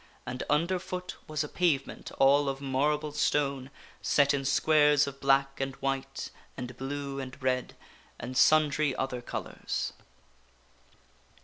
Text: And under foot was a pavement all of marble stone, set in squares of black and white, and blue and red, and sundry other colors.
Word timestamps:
And 0.25 0.41
under 0.49 0.79
foot 0.79 1.15
was 1.27 1.43
a 1.43 1.47
pavement 1.47 2.11
all 2.17 2.49
of 2.49 2.59
marble 2.59 3.11
stone, 3.11 3.69
set 4.01 4.33
in 4.33 4.45
squares 4.45 5.05
of 5.05 5.19
black 5.19 5.61
and 5.61 5.75
white, 5.75 6.31
and 6.57 6.75
blue 6.75 7.19
and 7.19 7.37
red, 7.39 7.75
and 8.19 8.35
sundry 8.35 8.95
other 8.95 9.21
colors. 9.21 9.93